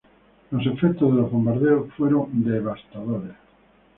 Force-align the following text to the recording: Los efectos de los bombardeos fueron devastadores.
Los 0.49 0.65
efectos 0.65 1.11
de 1.11 1.21
los 1.21 1.31
bombardeos 1.31 1.93
fueron 1.93 2.43
devastadores. 2.43 3.35